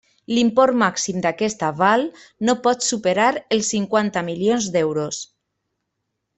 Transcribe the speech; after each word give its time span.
L'import 0.35 0.77
màxim 0.83 1.19
d'aquest 1.25 1.61
aval 1.67 2.07
no 2.49 2.57
pot 2.69 2.87
superar 2.89 3.29
els 3.57 3.71
cinquanta 3.77 4.27
milions 4.33 4.73
d'euros. 4.79 5.25